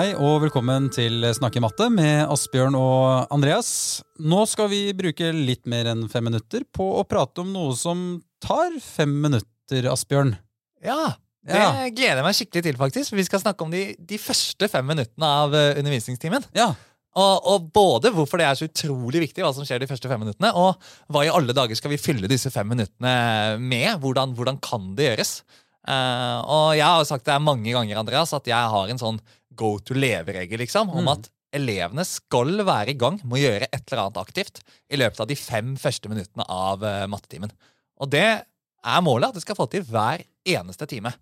[0.00, 4.00] Hei og velkommen til Snakke matte med Asbjørn og Andreas.
[4.16, 8.22] Nå skal vi bruke litt mer enn fem minutter på å prate om noe som
[8.40, 10.30] tar fem minutter, Asbjørn.
[10.80, 11.68] Ja, det Ja.
[11.92, 13.10] gleder jeg meg skikkelig til, faktisk.
[13.12, 16.48] For vi skal snakke om de, de første fem minuttene av eh, undervisningstimen.
[16.56, 16.70] Ja,
[17.12, 20.20] Og, og både hvorfor det er så utrolig viktig, hva som skjer de første fem
[20.22, 20.80] minuttene, og
[21.12, 23.98] hva i alle dager skal vi fylle disse fem minuttene med?
[24.00, 25.42] Hvordan, hvordan kan det gjøres?
[25.84, 29.20] Uh, og jeg har sagt det mange ganger, Andreas, at jeg har en sånn
[29.60, 31.12] go to leveregel, liksom, om Mm.
[31.14, 35.20] at elevene skal være i gang med å gjøre et eller annet aktivt i løpet
[35.24, 37.50] av de fem første minuttene av uh, mattetimen.
[38.00, 41.12] Og det er målet, at de skal få til hver eneste time.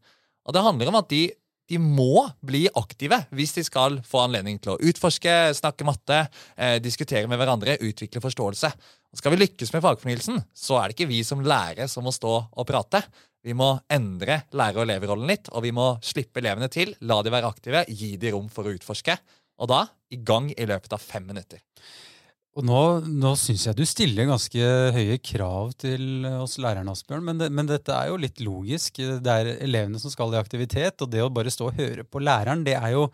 [0.47, 1.23] Og det handler om at de,
[1.69, 6.21] de må bli aktive hvis de skal få anledning til å utforske, snakke matte,
[6.57, 8.71] eh, diskutere med hverandre, utvikle forståelse.
[9.09, 12.13] Og skal vi lykkes med fagfornyelsen, så er det ikke vi som lærere som må
[12.15, 13.03] stå og prate.
[13.47, 17.33] Vi må endre lærer- og eleverrollen litt, og vi må slippe elevene til, la de
[17.33, 19.17] være aktive, gi de rom for å utforske.
[19.59, 21.63] Og da i gang i løpet av fem minutter.
[22.59, 27.23] og nå, nå syns jeg du stiller ganske høye krav til oss lærerne, Asbjørn.
[27.23, 28.99] Men, det, men dette er jo litt logisk.
[28.99, 32.23] Det er elevene som skal i aktivitet, og det å bare stå og høre på
[32.23, 33.09] læreren, det er jo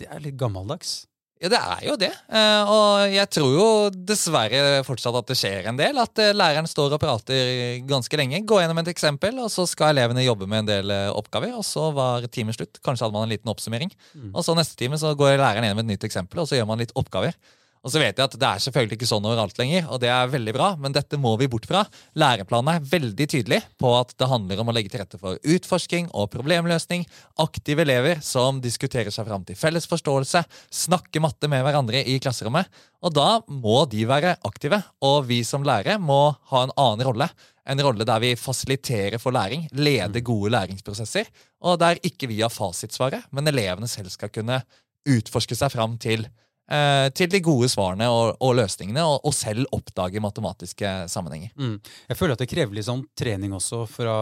[0.00, 1.04] det er litt gammeldags.
[1.44, 2.08] Ja, det er jo det.
[2.32, 5.98] Eh, og jeg tror jo dessverre fortsatt at det skjer en del.
[6.00, 8.40] At eh, læreren står og prater ganske lenge.
[8.48, 11.52] Gå gjennom et eksempel, og så skal elevene jobbe med en del eh, oppgaver.
[11.58, 12.80] Og så var timen slutt.
[12.80, 13.92] Kanskje hadde man en liten oppsummering.
[14.14, 14.30] Mm.
[14.32, 16.80] Og så neste time så går læreren gjennom et nytt eksempel, og så gjør man
[16.80, 17.36] litt oppgaver.
[17.84, 20.30] Og så vet jeg at Det er selvfølgelig ikke sånn overalt lenger, og det er
[20.32, 21.82] veldig bra, men dette må vi bort fra.
[22.16, 26.08] Læreplanen er veldig tydelig på at det handler om å legge til rette for utforsking
[26.16, 27.04] og problemløsning,
[27.44, 30.44] aktive elever som diskuterer seg fram til felles forståelse,
[30.84, 32.70] snakker matte med hverandre i klasserommet.
[33.04, 37.28] Og da må de være aktive, og vi som lærere må ha en annen rolle.
[37.68, 41.28] En rolle der vi fasiliterer for læring, leder gode læringsprosesser,
[41.64, 44.62] og der ikke vi har fasitsvaret, men elevene selv skal kunne
[45.04, 46.24] utforske seg fram til
[46.70, 51.54] eh, til de gode svarene og, og løsningene, og, og selv oppdage matematiske sammenhenger.
[51.58, 51.78] Mm.
[52.10, 54.18] Jeg føler at det krever litt sånn trening også fra,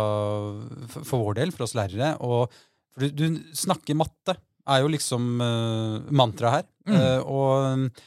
[0.99, 2.15] for, vår del, for oss lærere.
[2.25, 4.39] Og, for du, du snakker matte,
[4.71, 6.67] er jo liksom uh, mantraet her.
[6.87, 6.95] Mm.
[6.95, 8.03] Uh, og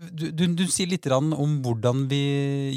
[0.00, 2.22] du, du, du sier litt om hvordan vi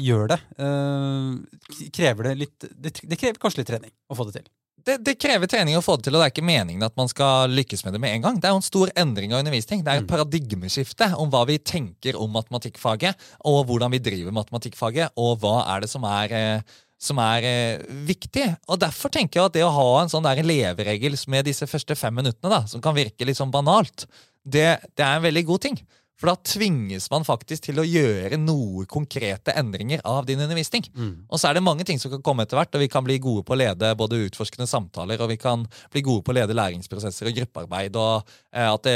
[0.04, 0.38] gjør det.
[0.60, 4.50] Eh, krever det litt det, det krever kanskje litt trening å få det til.
[4.84, 7.08] Det, det krever trening å få det til, og det er ikke meningen at man
[7.08, 8.40] skal lykkes med det med en gang.
[8.40, 9.80] Det er jo en stor endring av undervisning.
[9.84, 10.10] Det er et Mm.
[10.12, 13.16] paradigmeskifte om hva vi tenker om matematikkfaget,
[13.48, 16.60] og hvordan vi driver matematikkfaget, og hva er det som er eh,
[17.04, 18.44] som er eh, viktig.
[18.68, 21.96] Og Derfor tenker jeg at det å ha en sånn der leveregel med disse første
[21.96, 24.06] fem minuttene, da, som kan virke litt sånn banalt,
[24.44, 25.76] det, det er en veldig god ting.
[26.20, 30.84] For da tvinges man faktisk til å gjøre noe konkrete endringer av din undervisning.
[31.26, 33.16] Og så er det mange ting som kan komme etter hvert, og vi kan bli
[33.18, 36.54] gode på å lede både utforskende samtaler, og vi kan bli gode på å lede
[36.54, 38.94] læringsprosesser og gruppearbeid, og eh, at det,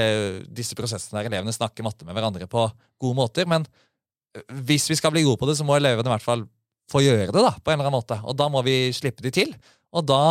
[0.60, 2.68] disse prosessene der elevene snakker matte med hverandre på
[3.02, 3.50] gode måter.
[3.50, 6.46] Men eh, hvis vi skal bli gode på det, så må elevene i hvert fall
[6.88, 8.20] få gjøre det da, på en eller annen måte.
[8.24, 9.50] Og da må vi slippe de til.
[9.96, 10.22] Og da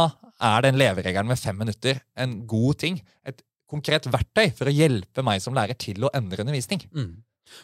[0.44, 3.00] er den leveregelen med fem minutter en god ting.
[3.28, 6.84] Et konkret verktøy for å hjelpe meg som lærer til å endre undervisning.
[6.96, 7.12] Mm.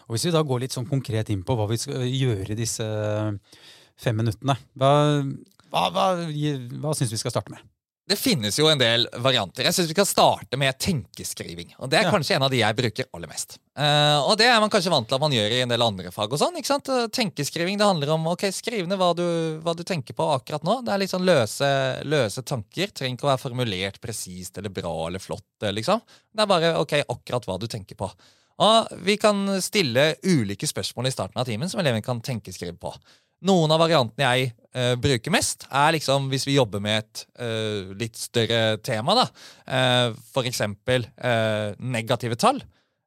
[0.07, 2.59] Og Hvis vi da går litt sånn konkret inn på hva vi skal gjøre i
[2.59, 2.85] disse
[3.99, 4.91] fem minuttene, hva,
[5.71, 7.63] hva, hva, hva syns vi skal starte med?
[8.05, 9.63] Det finnes jo en del varianter.
[9.63, 11.69] Jeg synes Vi kan starte med tenkeskriving.
[11.79, 12.11] Og Det er Ja.
[12.11, 13.57] kanskje en av de jeg bruker aller mest.
[13.79, 16.11] Uh, og Det er man kanskje vant til at man gjør i en del andre
[16.11, 16.31] fag.
[16.33, 16.89] og sånn, ikke sant?
[16.89, 20.63] Eh, Tenkeskriving det handler om ok, skriv ned hva du, hva du tenker på akkurat
[20.63, 20.83] nå.
[20.83, 22.91] Det er litt sånn løse, løse tanker.
[22.91, 25.43] Trenger ikke å være formulert presist eller bra eller flott.
[25.63, 26.01] eh, liksom.
[26.35, 28.11] Det er bare ok, akkurat hva du tenker på.
[28.59, 32.93] Og Vi kan stille ulike spørsmål i starten av timen som eleven kan tenkeskrive på.
[33.43, 37.91] Noen av variantene jeg uh, bruker mest, er liksom hvis vi jobber med et uh,
[37.99, 39.17] litt større tema.
[39.19, 39.25] da.
[39.67, 42.61] uh, for eksempel eh, negative tall.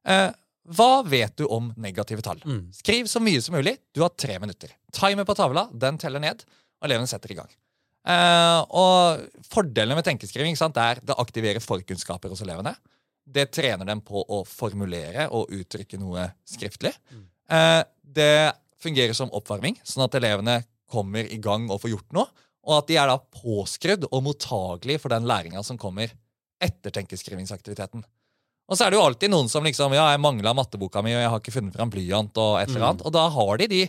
[0.07, 0.29] Eh,
[0.77, 2.41] hva vet du om negative tall?
[2.43, 2.67] Mm.
[2.75, 3.77] Skriv så mye som mulig.
[3.95, 4.73] Du har tre minutter.
[4.95, 6.43] Timer på tavla, den teller ned,
[6.79, 7.51] og eleven setter i gang.
[8.07, 12.75] Eh, og Fordelene med tenkeskriving sant, er det aktiverer forkunnskaper hos elevene.
[13.27, 16.93] Det trener dem på å formulere og uttrykke noe skriftlig.
[17.51, 18.31] Eh, det
[18.81, 22.45] fungerer som oppvarming, sånn at elevene kommer i gang og får gjort noe.
[22.67, 26.11] Og at de er da påskrudd og mottagelige for den læringa som kommer
[26.63, 28.03] etter tenkeskrivingsaktiviteten.
[28.67, 31.21] Og så er det jo alltid noen som liksom Ja, jeg mangla matteboka mi, og
[31.21, 33.05] jeg har ikke funnet fram blyant, og et eller annet.
[33.07, 33.81] Og da har de de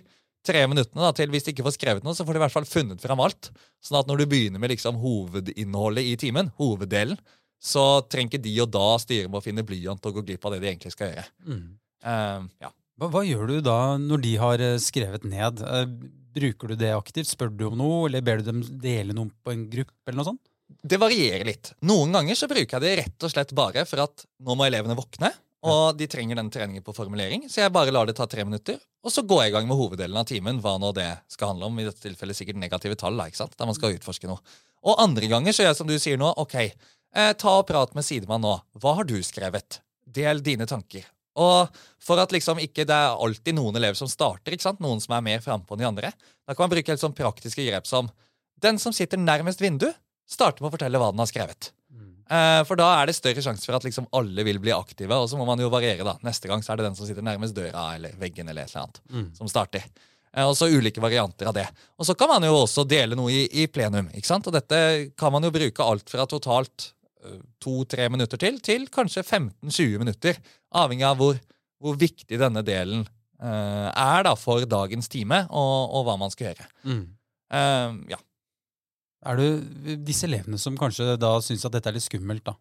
[0.47, 2.55] tre minuttene da, til hvis de ikke får skrevet noe, så får de i hvert
[2.55, 3.51] fall funnet fram alt.
[3.85, 7.19] Sånn at når du begynner med liksom hovedinnholdet i timen, hoveddelen,
[7.59, 10.55] så trenger ikke de og da styre med å finne blyant og gå glipp av
[10.55, 11.27] det de egentlig skal gjøre.
[11.49, 11.65] Mm.
[12.07, 12.71] Uh, ja.
[12.99, 15.63] Hva, hva gjør du da når de har eh, skrevet ned?
[15.63, 15.91] Eh,
[16.39, 17.31] Bruker du det aktivt?
[17.31, 19.95] Spør du om noe, eller ber du dem dele noe på en gruppe?
[20.07, 20.45] eller noe sånt?
[20.85, 21.73] Det varierer litt.
[21.89, 24.95] Noen ganger så bruker jeg det rett og slett bare for at nå må elevene
[24.99, 25.31] våkne,
[25.67, 28.77] og de trenger den treningen på formulering, så jeg bare lar det ta tre minutter,
[29.03, 31.71] og så går jeg i gang med hoveddelen av timen, hva nå det skal handle
[31.73, 31.81] om.
[31.81, 33.57] I dette tilfellet sikkert negative tall, da, ikke sant?
[33.59, 34.39] der man skal utforske noe.
[34.87, 36.31] Og andre ganger så gjør jeg som du sier nå.
[36.39, 38.55] Ok, eh, ta og prat med sidemann nå.
[38.79, 39.81] Hva har du skrevet?
[40.07, 41.09] Del dine tanker.
[41.39, 44.81] Og for at liksom ikke det er alltid noen elever som starter, ikke sant?
[44.85, 46.13] noen som er mer frampå enn de andre,
[46.47, 48.11] da kan man bruke helt sånn praktiske grep som
[48.59, 49.87] den som sitter nærmest vindu,
[50.29, 51.71] starter med å fortelle hva den har skrevet.
[52.29, 55.31] Eh, for da er det større sjanse for at liksom alle vil bli aktive, og
[55.31, 56.05] så må man jo variere.
[56.05, 56.19] da.
[56.27, 58.83] Neste gang så er det den som sitter nærmest døra eller veggen eller et eller
[58.83, 59.29] annet, Mm.
[59.39, 59.85] som starter.
[60.35, 61.67] Eh, og så ulike varianter av det.
[61.99, 64.11] Og så kan man jo også dele noe i, i plenum.
[64.13, 64.47] ikke sant?
[64.47, 66.93] Og dette kan man jo bruke alt fra totalt
[67.63, 70.39] to-tre minutter til, til kanskje 15-20 minutter.
[70.79, 71.39] Avhengig av hvor,
[71.83, 73.05] hvor viktig denne delen
[73.43, 76.69] uh, er da for dagens time, og, og hva man skal gjøre.
[76.87, 77.05] Mm.
[77.49, 78.21] Uh, ja.
[79.29, 82.55] Er det disse elevene som kanskje da syns at dette er litt skummelt, da?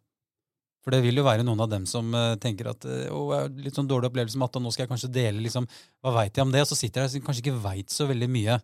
[0.88, 3.44] For det vil jo være noen av dem som uh, tenker at eh, å, jeg
[3.44, 5.68] har litt sånn dårlig opplevelse med matte, og nå skal jeg kanskje dele liksom,
[6.00, 6.62] hva veit jeg om det?
[6.64, 8.56] Og så sitter jeg og kanskje ikke veit så veldig mye.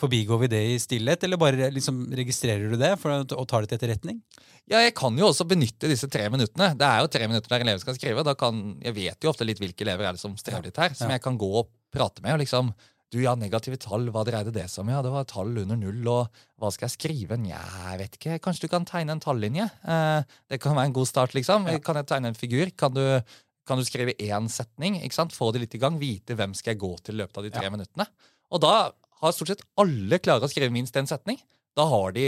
[0.00, 3.70] Forbigår vi det i stillhet, eller bare liksom registrerer du det for, og tar det
[3.70, 4.22] til etterretning?
[4.70, 6.72] Ja, jeg kan jo også benytte disse tre minuttene.
[6.78, 8.24] Det er jo tre minutter der elever skal skrive.
[8.38, 11.08] Kan, jeg vet jo ofte litt hvilke elever er det som strever litt her, som
[11.10, 11.18] Ja.
[11.18, 12.32] jeg kan gå og prate med.
[12.34, 12.72] og liksom,
[13.12, 14.88] Du, ja, negative tall, hva dreide det seg om?
[14.88, 16.28] Ja, det var tall under null, og
[16.58, 17.36] hva skal jeg skrive?
[17.36, 17.60] Nja,
[17.92, 18.38] jeg vet ikke.
[18.40, 19.66] Kanskje du kan tegne en tallinje?
[19.84, 21.68] Eh, det kan være en god start, liksom.
[21.68, 21.76] Ja.
[21.78, 22.72] Kan jeg tegne en figur?
[22.74, 23.20] Kan du,
[23.68, 24.96] kan du skrive én setning?
[25.28, 25.98] Få det litt i gang.
[26.00, 27.70] Vite hvem skal jeg gå til i løpet av de tre Ja.
[27.70, 28.06] minuttene.
[28.50, 28.92] Og da
[29.22, 31.38] har stort sett alle klare å skrive minst én setning.
[31.78, 32.26] Da har de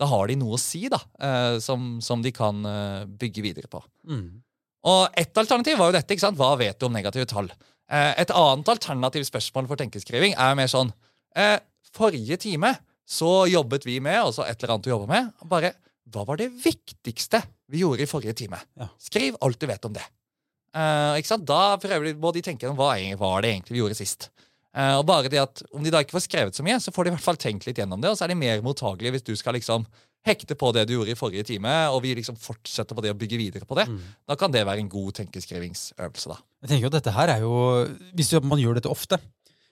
[0.00, 3.68] da har de noe å si da, eh, som, som de kan eh, bygge videre
[3.70, 3.82] på.
[4.08, 4.40] Mm.
[4.88, 6.14] Og ett alternativ var jo dette.
[6.14, 6.38] ikke sant?
[6.40, 7.50] Hva vet du om negative tall?
[7.90, 10.94] Eh, et annet alternativt spørsmål for tenkeskriving er mer sånn
[11.94, 12.72] Forrige time
[13.06, 15.68] så jobbet vi med, altså et eller annet du jobber med, bare
[16.10, 17.38] Hva var det viktigste
[17.70, 18.58] vi gjorde i forrige time?
[18.98, 20.02] Skriv alt du vet om det.
[21.18, 21.46] Ikke sant?
[21.46, 24.26] Da prøver de, må de tenke om hva var det egentlig vi gjorde sist.
[24.76, 27.04] Eh, og bare det at Om de da ikke får skrevet så mye, så får
[27.04, 29.26] de i hvert fall tenkt litt gjennom det, og så er de mer mottagelige hvis
[29.26, 29.86] du skal liksom
[30.26, 33.18] hekte på det du gjorde i forrige time, og vi liksom fortsetter på det og
[33.22, 33.86] bygger videre på det.
[33.88, 34.00] Mm.
[34.28, 36.28] Da kan det være en god tenkeskrivingsøvelse.
[36.28, 36.36] da.
[36.62, 37.54] Jeg tenker jo dette her er jo,
[38.14, 39.18] Hvis man gjør dette ofte,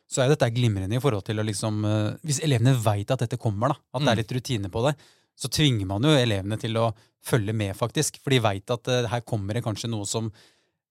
[0.08, 3.36] så er dette glimrende i forhold til å liksom eh, Hvis elevene veit at dette
[3.38, 4.12] kommer, da, at det Mm.
[4.12, 4.96] er litt rutine på det,
[5.38, 8.18] så tvinger man jo elevene til å følge med, faktisk.
[8.24, 10.32] For de veit at eh, her kommer det kanskje noe som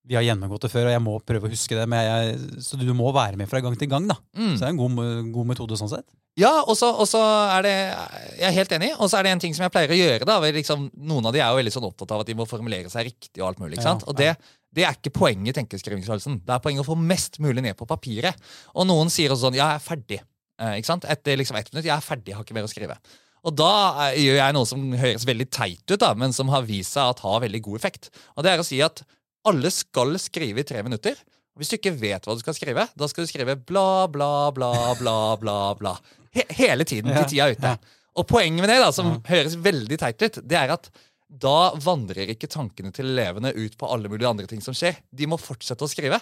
[0.08, 1.84] vi har gjennomgått det før, og jeg må prøve å huske det.
[1.92, 4.16] Men jeg, så du må være med fra gang til gang, da.
[4.38, 4.54] Mm.
[4.54, 6.08] Så det er en god, god metode sånn sett.
[6.38, 7.20] Ja, og så
[7.50, 8.92] er det Jeg er helt enig.
[9.02, 10.28] Og så er det en ting som jeg pleier å gjøre.
[10.30, 12.92] da, liksom, Noen av de er jo veldig sånn opptatt av at de må formulere
[12.94, 13.42] seg riktig.
[13.42, 14.08] Og alt mulig, ikke Ja, ja.
[14.08, 14.32] Og det,
[14.78, 16.42] det er ikke poenget i tenkeskrivingsøvelsen.
[16.46, 18.38] Det er poenget å få mest mulig ned på papiret.
[18.78, 20.22] Og noen sier også sånn Ja, jeg er ferdig.
[20.62, 21.10] Eh, ikke sant?
[21.10, 21.90] Etter liksom ett minutt.
[21.90, 23.02] Jeg er ferdig, jeg har ikke mer å skrive.
[23.48, 23.74] Og da
[24.12, 27.16] eh, gjør jeg noe som høres veldig teit ut, da, men som har vist seg
[27.16, 28.12] at har veldig god effekt.
[28.36, 29.02] Og det er å si at
[29.48, 31.18] alle skal skrive i tre minutter.
[31.58, 34.72] Hvis du ikke vet hva du skal skrive, da skal du skrive bla, bla, bla,
[35.00, 35.58] bla, bla.
[35.80, 35.96] bla.
[36.36, 37.74] He hele tiden til tida er ute.
[38.18, 40.90] Og poenget med det, da, som høres veldig teit ut, det er at
[41.28, 45.02] da vandrer ikke tankene til elevene ut på alle mulige andre ting som skjer.
[45.12, 46.20] De må fortsette å skrive.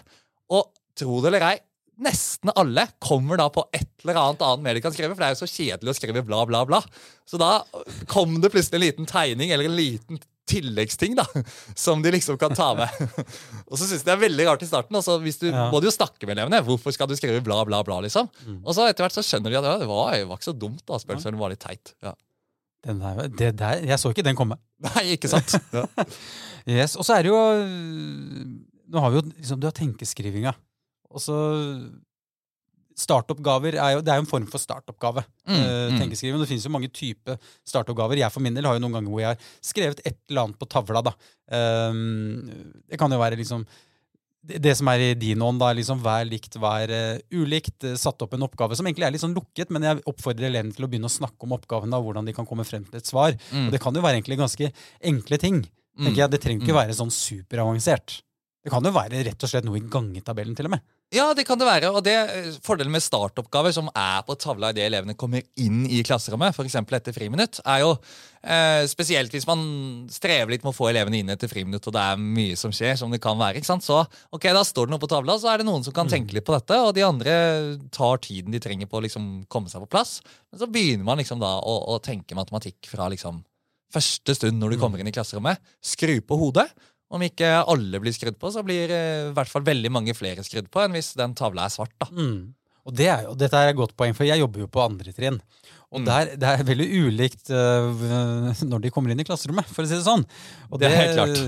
[0.55, 1.55] Og tro det eller ei,
[2.01, 5.27] nesten alle kommer da på et eller annet annet mer de kan skrive, for det
[5.29, 6.81] er jo så kjedelig å skrive bla, bla, bla.
[7.27, 7.51] Så da
[8.11, 11.25] kom det plutselig en liten tegning eller en liten tilleggsting da,
[11.85, 12.89] som de liksom kan ta med.
[13.69, 14.97] og så syns jeg det er veldig rart i starten.
[14.99, 15.67] Altså, hvis du Ja.
[15.73, 16.61] må du jo snakke med elevene.
[16.67, 17.99] Hvorfor skal du skrive bla, bla, bla?
[18.05, 18.29] liksom?
[18.45, 18.59] Mm.
[18.63, 20.57] Og så etter hvert så skjønner de at ja, det var, det var ikke så
[20.65, 20.83] dumt.
[20.85, 21.35] da, spør ja.
[21.41, 21.95] var litt teit.
[22.05, 22.13] Ja.
[22.85, 24.59] Den der, det der, jeg så ikke den komme.
[24.85, 25.57] Nei, ikke sant?
[25.73, 25.85] Ja.
[26.65, 28.45] Yes, Og så er det jo øh,
[28.89, 30.53] Nå har vi jo liksom, du har tenkeskrivinga.
[31.09, 31.35] Og så
[32.95, 35.25] Startoppgaver er jo, det er jo en form for startoppgave.
[35.47, 35.97] Mm, eh, mm.
[35.99, 36.39] tenkeskriving.
[36.39, 38.21] Det finnes jo mange typer startoppgaver.
[38.21, 40.61] Jeg for min del har jo noen ganger hvor jeg har skrevet et eller annet
[40.61, 41.03] på tavla.
[41.03, 41.15] da.
[41.51, 42.47] Um,
[42.87, 43.67] det kan jo være liksom
[44.45, 47.79] det, som er i din ånd, da, liksom vær likt, vær uh, ulikt.
[47.83, 50.75] Uh, satt opp en oppgave som egentlig er litt sånn lukket, men jeg oppfordrer elevene
[50.75, 53.09] til å begynne å snakke om oppgaven og hvordan de kan komme frem til et
[53.09, 53.35] svar.
[53.49, 53.67] Mm.
[53.67, 54.69] Og det kan jo være egentlig ganske
[55.11, 55.65] enkle ting.
[55.95, 56.09] Mm.
[56.09, 56.31] tenker jeg.
[56.31, 56.81] Det trenger ikke Mm.
[56.81, 58.21] være sånn superavansert.
[58.63, 60.81] Det kan jo være rett og slett noe i gangetabellen, til og med.
[61.13, 61.91] Ja, det kan det være.
[61.93, 66.01] Og det eh, fordelen med startoppgaver som er på tavla idet elevene kommer inn i
[66.05, 66.75] klasserommet, f.eks.
[66.81, 67.91] etter friminutt, er jo
[68.41, 69.61] eh, spesielt hvis man
[70.11, 72.97] strever litt med å få elevene inn etter friminutt, og det er mye som skjer,
[72.99, 73.61] som det kan være.
[73.61, 73.85] ikke sant?
[73.85, 76.35] Så ok, da står det noe på tavla, så er det noen som kan tenke
[76.35, 77.35] litt på dette, og de andre
[77.95, 80.17] tar tiden de trenger på å liksom komme seg på plass.
[80.49, 83.43] Men så begynner man liksom da å, å tenke matematikk fra liksom
[83.93, 85.61] første stund når du kommer inn i klasserommet.
[85.85, 86.67] Skru på hodet.
[87.13, 90.45] Om ikke alle blir skrudd på, så blir eh, i hvert fall veldig mange flere
[90.45, 91.93] skrudd på enn hvis den tavla er svart.
[92.01, 92.09] da.
[92.11, 92.55] Mm.
[92.85, 95.13] Og det er jo, dette er et godt poeng, for jeg jobber jo på andre
[95.15, 95.39] trinn.
[95.95, 98.03] Og der, det er veldig ulikt uh,
[98.67, 100.25] når de kommer inn i klasserommet, for å si det sånn.
[100.69, 101.39] Og det, er helt klart.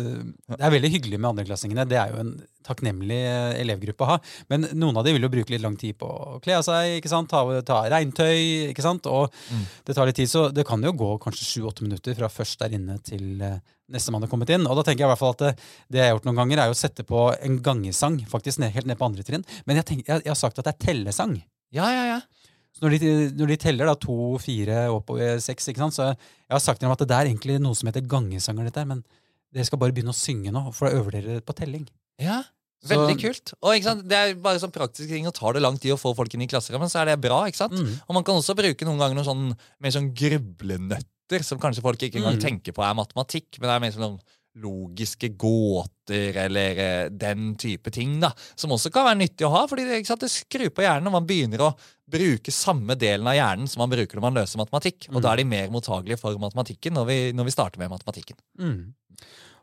[0.54, 1.86] det er veldig hyggelig med andreklassingene.
[1.90, 2.32] Det er jo en
[2.68, 4.18] takknemlig eh, elevgruppe å ha.
[4.52, 6.98] Men noen av de vil jo bruke litt lang tid på å kle av seg,
[7.00, 7.32] ikke sant?
[7.32, 9.10] ta, ta regntøy, ikke sant?
[9.12, 9.66] og mm.
[9.88, 10.32] det tar litt tid.
[10.32, 13.44] Så det kan jo gå kanskje sju-åtte minutter fra først der inne til
[13.94, 14.66] nestemann har kommet inn.
[14.68, 15.52] Og da tenker jeg i hvert fall at det,
[15.88, 18.90] det, jeg har gjort noen ganger, er å sette på en gangesang, faktisk ned, helt
[18.90, 19.46] ned på andre trinn.
[19.70, 21.38] Men jeg, tenker, jeg, jeg har sagt at det er tellesang.
[21.76, 22.20] Ja, ja, ja.
[22.78, 25.98] Så når de, når de teller da to, fire, oppover seks, ikke sant?
[25.98, 28.84] så jeg har sagt til dem at det er egentlig noe som heter gangesanger, dette
[28.86, 29.02] men
[29.56, 31.88] dere skal bare begynne å synge nå, for da øver dere på telling.
[32.22, 32.44] Ja,
[32.86, 33.54] Veldig så, kult.
[33.58, 33.88] Og?
[34.06, 36.44] Det er bare sånn praktiske ting, og tar det lang tid å få folk inn
[36.46, 37.40] i klasserommet, så er det bra.
[37.50, 37.74] ikke sant?
[37.74, 37.96] Mm.
[38.06, 39.48] Og man kan også bruke noen ganger noen sånn,
[39.82, 40.12] mer sånn
[41.28, 42.44] grublenøtter, som kanskje folk ikke engang mm.
[42.44, 44.20] tenker på er matematikk, men det er mer sånn
[44.58, 49.68] logiske gåter eller uh, den type ting, da, som også kan være nyttig å ha.
[49.70, 51.74] fordi det, sant, det skrur på hjernen når man begynner å
[52.10, 55.10] bruke samme delen av hjernen som man bruker når man løser matematikk.
[55.12, 55.22] Og mm.
[55.22, 58.40] da er de mer mottagelige for matematikken når vi, når vi starter med matematikken.
[58.58, 58.96] Mm.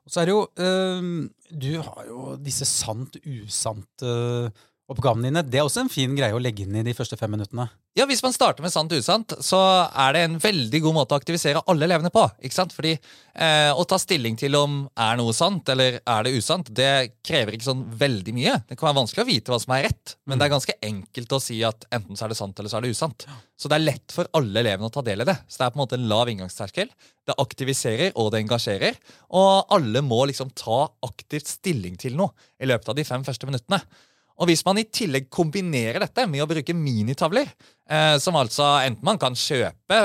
[0.04, 1.06] Og så er det jo øh,
[1.48, 5.42] Du har jo disse sant-usant øh, oppgavene dine.
[5.48, 7.66] Det er også en fin greie å legge inn i de første fem minuttene.
[7.96, 11.20] Ja, Hvis man starter med sant usant, så er det en veldig god måte å
[11.20, 12.24] aktivisere alle elevene på.
[12.42, 12.74] ikke sant?
[12.74, 17.14] Fordi eh, Å ta stilling til om er noe sant eller er det usant, det
[17.24, 18.58] krever ikke sånn veldig mye.
[18.68, 21.36] Det kan være vanskelig å vite hva som er rett, men det er ganske enkelt
[21.36, 23.26] å si at enten så er det sant eller så er det usant.
[23.56, 25.36] Så det er lett for alle elevene å ta del i det.
[25.48, 26.90] Så det er på en måte en lav inngangsterskel.
[27.24, 28.98] Det aktiviserer og det engasjerer.
[29.38, 33.48] Og alle må liksom ta aktivt stilling til noe i løpet av de fem første
[33.48, 33.80] minuttene.
[34.42, 37.52] Og hvis man i tillegg kombinerer dette med å bruke minitavler,
[37.86, 39.98] eh, som altså enten man kan kjøpe,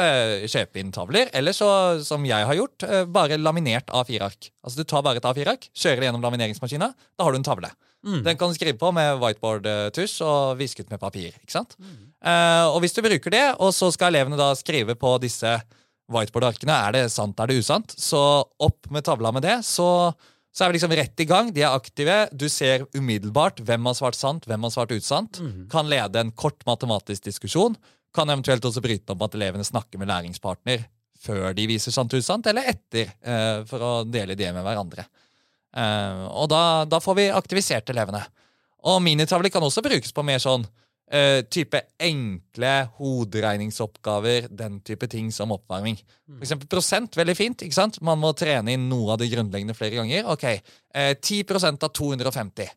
[0.46, 1.70] kjøpe inn tavler, eller så,
[2.06, 4.52] som jeg har gjort, eh, bare laminert A4-ark.
[4.62, 7.74] Altså Du tar bare et A4-ark, kjører det gjennom lamineringsmaskina, da har du en tavle.
[8.06, 8.22] Mm.
[8.24, 11.34] Den kan du skrive på med whiteboard-tusj og visket med papir.
[11.34, 11.76] ikke sant?
[11.80, 12.14] Mm.
[12.22, 15.58] Eh, og hvis du bruker det, og så skal elevene da skrive på disse
[16.10, 20.14] whiteboard-arkene, er det sant, er det usant, så opp med tavla med det, så
[20.60, 21.54] så er vi liksom rett i gang.
[21.56, 22.16] De er aktive.
[22.36, 25.40] Du ser umiddelbart hvem har svart sant, hvem har svart usant.
[25.40, 25.70] Mm.
[25.72, 27.78] Kan lede en kort matematisk diskusjon.
[28.12, 30.84] Kan eventuelt også bryte opp at elevene snakker med læringspartner
[31.24, 35.08] før de viser sant og usant, eller etter, eh, for å dele det med hverandre.
[35.76, 38.26] Eh, og da, da, får vi aktivisert elevene.
[38.92, 40.68] Og minitavler kan også brukes på mer sånn
[41.10, 45.98] Uh, type enkle hoderegningsoppgaver, den type ting som oppvarming.
[46.28, 47.64] For eksempel prosent, veldig fint.
[47.66, 47.98] ikke sant?
[48.06, 50.28] Man må trene inn noe av det grunnleggende flere ganger.
[50.30, 52.70] Ok, uh, eh, 10 av 250.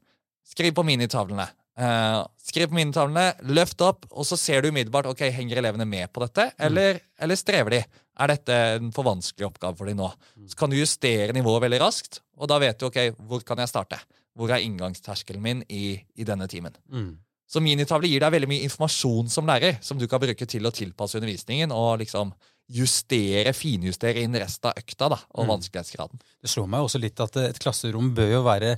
[0.48, 1.44] Skriv på minitavlene.
[1.76, 6.08] Uh, skriv på minitavlene, løft opp, og så ser du umiddelbart ok, henger elevene med
[6.12, 6.64] på dette, mm.
[6.68, 7.82] eller, eller strever de.
[8.20, 10.08] Er dette en for vanskelig oppgave for dem nå?
[10.48, 12.98] Så kan du justere nivået veldig raskt, og da vet du ok,
[13.28, 14.00] hvor kan jeg starte.
[14.36, 16.76] Hvor er inngangsterskelen min i, i denne timen?
[16.88, 17.12] Mm.
[17.52, 20.72] Så minitavle gir deg veldig mye informasjon som lærer, som du kan bruke til å
[20.72, 22.32] tilpasse undervisningen og liksom
[22.72, 25.50] justere, finjustere inn resten av økta da, og mm.
[25.50, 26.22] vanskelighetsgraden.
[26.40, 28.76] Det slår meg også litt at et klasserom bør jo være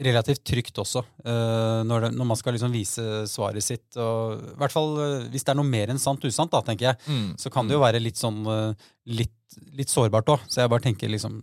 [0.00, 3.86] relativt trygt også, uh, når, det, når, man skal liksom vise svaret sitt.
[4.00, 6.90] Og, I hvert fall uh, hvis det er noe mer enn sant usant, da, tenker
[6.90, 7.26] jeg, mm.
[7.40, 7.84] så kan det jo mm.
[7.84, 9.36] være litt sånn uh, litt,
[9.76, 10.46] litt, sårbart òg.
[10.48, 11.42] Så jeg bare tenker liksom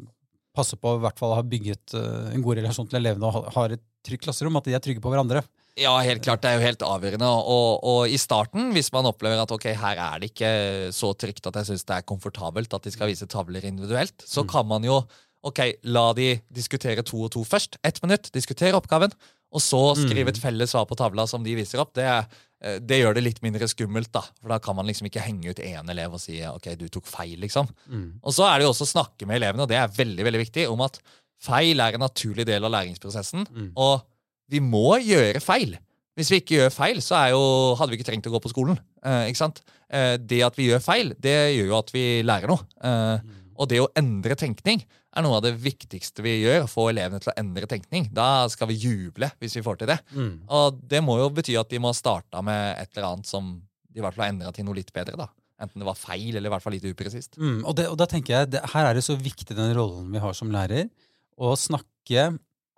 [0.58, 3.76] passe på å i hvert fall ha bygget en god relasjon til elevene og har
[3.76, 5.44] et trygt klasserom, at de er trygge på hverandre.
[5.78, 6.42] Ja, helt klart.
[6.42, 7.30] Det er jo helt avgjørende.
[7.30, 10.52] Og, og, i starten, hvis man opplever at ok, her er det ikke
[10.96, 14.44] så trygt at jeg syns det er komfortabelt at de skal vise tavler individuelt, så
[14.46, 14.52] mm.
[14.54, 15.02] kan man jo
[15.48, 15.62] ok,
[15.94, 17.78] la de diskutere to og to først.
[17.86, 19.14] Ett minutt, diskutere oppgaven.
[19.56, 20.44] Og så skrive et mm.
[20.44, 21.94] felles svar på tavla som de viser opp.
[21.96, 24.26] Det, eh, det, gjør det litt mindre skummelt, da.
[24.42, 27.08] For da kan man liksom ikke henge ut én elev og si ok, du tok
[27.08, 27.70] feil, liksom.
[27.88, 28.10] Mm.
[28.26, 30.44] Og så er det jo også å snakke med elevene, og det er veldig, veldig
[30.44, 31.00] viktig, om at
[31.48, 33.48] feil er en naturlig del av læringsprosessen.
[33.54, 33.72] Mm.
[33.78, 34.02] og
[34.52, 35.78] vi må gjøre feil.
[36.18, 37.42] Hvis vi ikke gjør feil, så jo,
[37.78, 38.80] hadde vi ikke trengt å gå på skolen.
[39.06, 39.62] Eh, ikke sant?
[39.94, 42.66] Eh, det at vi gjør feil, det gjør jo at vi lærer noe.
[42.82, 43.36] Eh, mm.
[43.54, 44.82] og det å endre tenkning
[45.18, 46.66] er noe av det viktigste vi gjør.
[46.66, 48.10] Å Få elevene til å endre tenkning.
[48.16, 50.00] Da skal vi juble hvis vi får til det.
[50.18, 50.34] Mm.
[50.58, 53.54] Og det må jo bety at de må ha starta med et eller annet som
[53.58, 55.18] de i hvert fall har endra til noe litt bedre.
[55.22, 55.30] da.
[55.62, 57.38] Enten det var feil eller i hvert fall litt upresist.
[57.38, 60.22] Mm, og, og, da tenker jeg, det, Her er det så viktig den rollen vi
[60.22, 60.90] har som lærer,
[61.38, 62.32] å snakke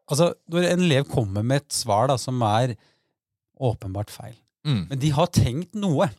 [0.09, 2.75] Altså, Når en elev kommer med et svar da, som er
[3.59, 4.37] åpenbart feil,
[4.67, 4.87] mm.
[4.89, 6.09] men de har tenkt noe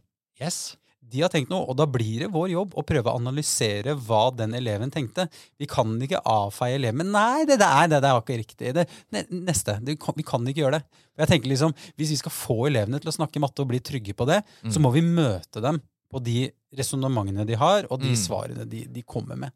[0.40, 0.78] Yes.
[1.10, 4.28] De har tenkt noe, og da blir det vår jobb å prøve å analysere hva
[4.36, 5.26] den eleven tenkte.
[5.58, 7.00] Vi kan ikke avfeie eleven.
[7.02, 8.72] Men nei, det, er, det, det er ikke riktig.
[8.76, 8.84] Det,
[9.34, 9.78] neste.
[9.82, 11.02] Det, vi kan ikke gjøre det.
[11.20, 14.14] Jeg tenker liksom, Hvis vi skal få elevene til å snakke matte og bli trygge
[14.16, 14.70] på det, mm.
[14.72, 16.44] så må vi møte dem på de
[16.78, 18.18] resonnementene de har, og de mm.
[18.18, 19.54] svarene de, de kommer med.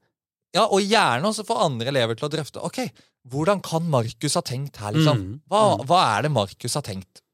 [0.54, 2.62] Ja, Og gjerne også få andre elever til å drøfte.
[2.62, 2.84] Ok,
[3.30, 5.20] hvordan kan Markus ha tenkt her, liksom?
[5.20, 5.86] Mm, hva, mm.
[5.90, 7.24] hva er det Markus har tenkt?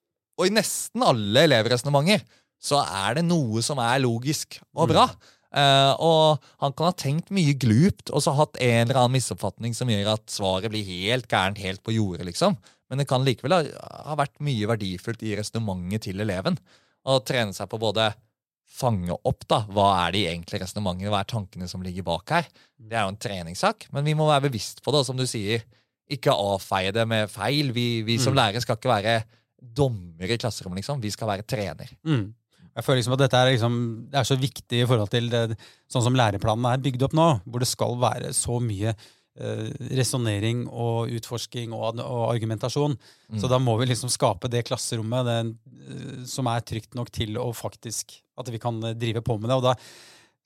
[0.41, 2.25] Og i nesten alle elevresonnementer
[2.61, 5.07] så er det noe som er logisk og bra.
[5.50, 9.75] Uh, og han kan ha tenkt mye glupt og så hatt en eller annen misoppfatning
[9.75, 12.55] som gjør at svaret blir helt gærent helt på jordet, liksom.
[12.91, 13.65] Men det kan likevel ha,
[14.07, 16.59] ha vært mye verdifullt i resonnementet til eleven.
[17.03, 18.12] Å trene seg på både
[18.71, 22.49] fange opp da, hva er de egentlige resonnementene, hva er tankene som ligger bak her.
[22.79, 25.27] Det er jo en treningssak, men vi må være bevisst på det, og som du
[25.29, 25.65] sier,
[26.11, 27.71] ikke avfeie det med feil.
[27.75, 28.39] Vi, vi som mm.
[28.41, 29.17] lærere skal ikke være
[29.61, 31.03] dommer i klasserommet, liksom.
[31.03, 31.91] Vi skal være trener.
[32.07, 32.31] Mm.
[32.71, 33.79] Jeg føler liksom at dette er, liksom,
[34.11, 35.45] det er så viktig i forhold til det,
[35.91, 39.67] sånn som læreplanen er bygd opp nå, hvor det skal være så mye eh,
[39.99, 42.95] resonnering og utforsking og, og argumentasjon.
[43.29, 43.41] Mm.
[43.43, 45.53] Så da må vi liksom skape det klasserommet eh,
[46.29, 49.61] som er trygt nok til å faktisk At vi kan eh, drive på med det.
[49.61, 49.77] og da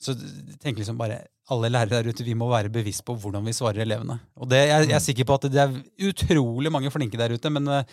[0.04, 0.12] så
[0.60, 3.84] tenker liksom bare alle lærere der ute, vi må være bevisst på hvordan vi svarer
[3.84, 4.18] elevene.
[4.36, 5.06] Og det, jeg, jeg er mm.
[5.06, 5.76] sikker på at det er
[6.10, 7.86] utrolig mange flinke der ute, men uh,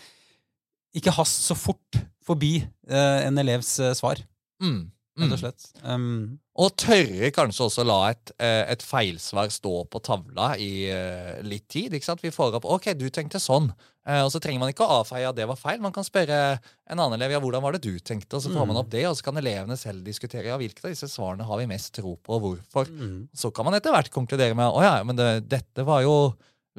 [0.92, 2.58] ikke hast så fort forbi
[2.90, 4.20] uh, en elevs uh, svar.
[4.60, 4.90] Mm.
[5.22, 5.40] Rett og mm.
[5.40, 5.68] slett.
[5.84, 10.84] Um, og tørre kanskje også la et, et feilsvar stå på tavla i
[11.46, 11.94] litt tid.
[11.96, 12.20] ikke sant?
[12.20, 13.70] Vi får opp OK, du tenkte sånn.
[14.04, 15.80] og så trenger man ikke å avfeie at det var feil.
[15.80, 18.66] Man kan spørre en annen elev ja, hvordan var det du tenkte, og så får
[18.68, 18.82] man mm.
[18.82, 19.06] opp det.
[19.08, 22.18] Og så kan elevene selv diskutere ja, hvilke av disse svarene har vi mest tro
[22.20, 22.92] på, og hvorfor.
[22.92, 23.18] Mm.
[23.32, 26.16] Så kan man etter hvert konkludere med å ja, men det, dette var jo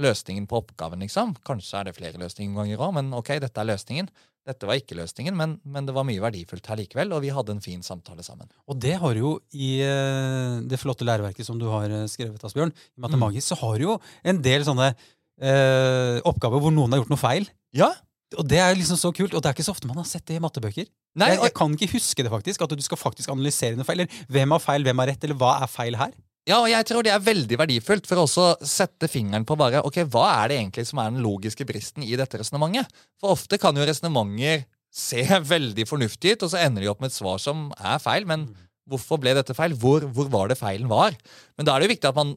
[0.01, 1.35] løsningen på oppgaven, liksom.
[1.45, 4.09] Kanskje er det flere løsninger ganger òg, men ok, dette er løsningen.
[4.43, 7.53] Dette var ikke løsningen, men, men, det var mye verdifullt her likevel, og vi hadde
[7.55, 8.49] en fin samtale sammen.
[8.67, 12.73] Og det har jo i uh, det flotte læreverket som du har eh, skrevet, Asbjørn,
[12.75, 13.49] i Matemagisk, mm.
[13.53, 13.95] så har du jo
[14.27, 17.47] en del sånne eh, oppgaver hvor noen har gjort noe feil.
[17.75, 17.93] Ja.
[18.35, 20.25] Og det er liksom så kult, og det er ikke så ofte man har sett
[20.27, 20.91] det i mattebøker.
[21.21, 24.03] Nei, jeg, jeg, kan ikke huske det, faktisk, at du skal faktisk analysere noe feil.
[24.03, 26.13] Eller hvem har feil, hvem har rett, eller hva er feil her?
[26.49, 30.01] Ja, og jeg tror det er veldig verdifullt for å sette fingeren på bare, ok,
[30.11, 32.89] hva er det egentlig som er den logiske bristen i dette resonnementet.
[33.21, 37.13] For ofte kan jo resonnementer se veldig fornuftige ut, og så ender de opp med
[37.13, 38.27] et svar som er feil.
[38.29, 38.49] Men
[38.89, 39.75] hvorfor ble dette feil?
[39.79, 41.15] Hvor, hvor var det feilen var?
[41.55, 42.35] Men da er det jo viktig at man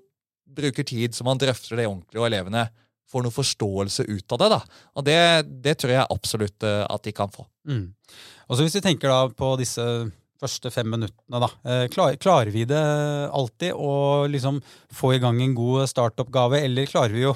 [0.56, 2.68] bruker tid så man drøfter det ordentlig, og elevene
[3.10, 4.52] får noe forståelse ut av det.
[4.54, 4.60] da.
[4.98, 5.18] Og det,
[5.66, 7.46] det tror jeg absolutt eh, at de kan få.
[7.66, 7.90] Mm.
[8.46, 9.82] Og så Hvis vi tenker da på disse
[10.42, 11.48] første fem minuttene, da.
[11.66, 12.82] Eh, klar, klarer vi det
[13.30, 14.60] alltid å liksom
[14.94, 17.34] få i gang en god startoppgave, eller klarer vi jo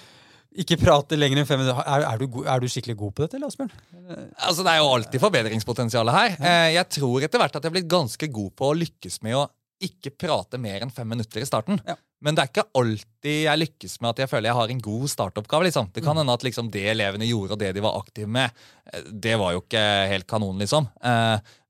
[0.64, 1.82] ikke prate lenger enn fem minutter?
[1.82, 3.74] Er, er, du, er, du, skikkelig god på dette, eller, Asbjørn?
[4.36, 6.38] Altså, Det er jo alltid forbedringspotensial her.
[6.38, 9.42] Eh, jeg tror etter hvert at jeg har blitt ganske god på å lykkes med
[9.42, 9.48] å
[9.84, 11.80] ikke prate mer enn fem minutter i starten.
[11.86, 11.96] Ja.
[12.24, 15.10] Men det er ikke alltid jeg lykkes med at jeg føler jeg har en god
[15.12, 15.66] startoppgave.
[15.68, 15.90] liksom.
[15.92, 16.20] Det kan mm.
[16.22, 19.52] hende at liksom det elevene gjorde, og det de var aktive med, eh, det var
[19.56, 20.88] jo ikke helt kanon, liksom.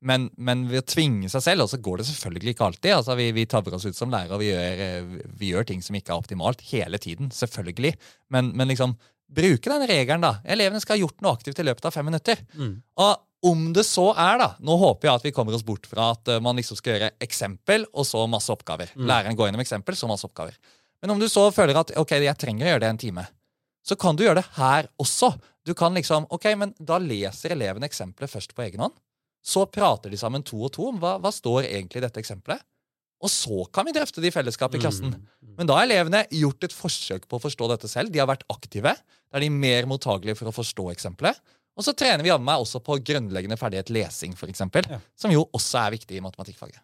[0.04, 2.92] Eh, men, men ved å tvinge seg selv, og så går det selvfølgelig ikke alltid.
[2.98, 5.96] altså Vi, vi tabber oss ut som lærere, vi gjør, eh, vi gjør ting som
[5.96, 7.32] ikke er optimalt hele tiden.
[7.34, 7.94] Selvfølgelig.
[8.34, 8.96] Men, men liksom
[9.34, 10.36] bruke den regelen, da.
[10.44, 12.40] Elevene skal ha gjort noe aktivt i løpet av fem minutter.
[12.58, 12.76] Mm.
[13.00, 13.14] Og
[13.44, 16.30] om det så er, da Nå håper jeg at vi kommer oss bort fra at
[16.32, 18.92] uh, man liksom skal gjøre eksempel og så masse oppgaver.
[18.96, 19.06] Mm.
[19.10, 20.56] Læreren går gjennom eksempel, så masse oppgaver.
[21.04, 23.26] Men om du så føler at ok, jeg trenger å gjøre det en time,
[23.84, 25.34] så kan du gjøre det her også.
[25.64, 28.96] Du kan liksom, ok, men Da leser elevene eksempelet først på egen hånd.
[29.44, 32.62] Så prater de sammen to og to om hva, hva står egentlig i dette eksempelet.
[33.24, 35.12] Og så kan vi drøfte det i fellesskap i klassen.
[35.14, 35.24] Mm.
[35.24, 35.52] mm.
[35.58, 38.12] Men da har elevene gjort et forsøk på å forstå dette selv.
[38.12, 38.92] De har vært aktive.
[39.30, 41.38] Da er de mer mottagelige for å forstå eksempelet.
[41.74, 45.00] Og så trener vi av meg også på grunnleggende ferdighet lesing, f.eks., ja.
[45.18, 46.82] som jo også er viktig i matematikkfaget.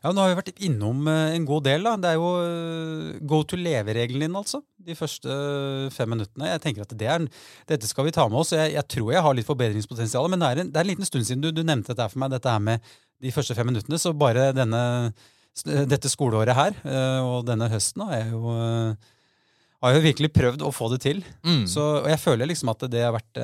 [0.00, 1.84] Ja, Nå har vi vært innom eh, en god del.
[1.86, 1.94] da.
[2.00, 4.62] Det er jo eh, go to leve-regelen din, altså.
[4.80, 6.48] De første eh, fem minuttene.
[6.52, 7.26] Jeg tenker at det er,
[7.70, 8.54] Dette skal vi ta med oss.
[8.56, 11.08] Jeg, jeg tror jeg har litt forbedringspotensial, men det er, en, det er en liten
[11.08, 14.00] stund siden du, du, nevnte dette for meg, dette her med de første fem minuttene.
[14.00, 14.82] Så bare denne,
[15.64, 16.76] dette skoleåret her
[17.26, 18.54] og denne høsten har jeg jo
[19.80, 21.20] har jo virkelig prøvd å få det til.
[21.40, 21.62] Mm.
[21.68, 23.38] Så, og jeg føler liksom at det har vært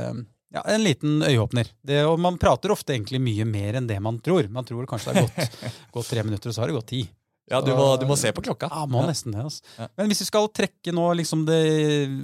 [0.57, 1.69] ja, en liten øyeåpner.
[1.85, 4.49] Det, og man prater ofte egentlig mye mer enn det man tror.
[4.53, 7.05] Man tror kanskje det har gått, gått tre minutter, og så har det gått ti.
[7.47, 8.69] Ja, du må, du må, se på klokka.
[8.73, 9.45] Ja, må nesten det.
[9.47, 9.62] Altså.
[9.79, 9.87] Ja.
[10.01, 11.61] Men hvis vi skal trekke nå liksom det,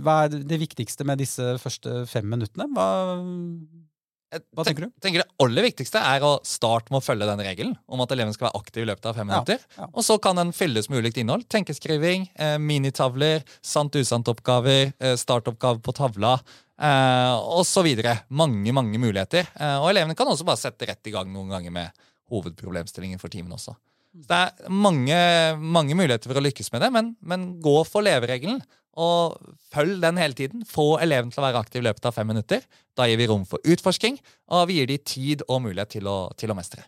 [0.03, 2.67] hva er det viktigste med disse første fem minuttene?
[2.75, 2.89] Hva,
[4.33, 4.89] hva tenker du?
[4.89, 8.15] Jeg tenker Det aller viktigste er å starte med å følge den regelen om at
[8.17, 9.63] eleven skal være aktiv i løpet av fem minutter.
[9.77, 9.89] Ja, ja.
[9.93, 11.47] Og så kan den fylles med ulikt innhold.
[11.53, 16.39] Tenkeskriving, eh, minitavler, sant-usant-oppgaver, eh, startoppgave på tavla
[16.83, 17.89] eh, osv.
[18.29, 19.49] Mange, mange muligheter.
[19.55, 23.33] Eh, og elevene kan også bare sette rett i gang noen ganger med hovedproblemstillingen for
[23.33, 23.75] timen også.
[24.13, 25.17] Det er mange,
[25.57, 28.61] mange muligheter for å lykkes med det, men, men gå for leveregelen.
[29.01, 29.39] Og
[29.73, 30.67] følg den hele tiden.
[30.69, 32.65] Få eleven til å være aktiv i løpet av fem minutter.
[32.99, 34.19] Da gir vi rom for utforsking,
[34.53, 36.85] og vi gir dem tid og mulighet til å, til å mestre.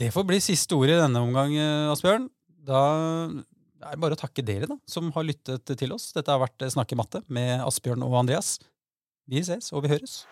[0.00, 2.26] Det får bli siste ord i denne omgang, eh, Asbjørn.
[2.66, 2.82] Da
[3.30, 6.10] er det bare å takke dere da, som har lyttet til oss.
[6.16, 8.56] Dette har vært Snakke matte med Asbjørn og Andreas.
[9.26, 10.26] Vi ses, og vi høres.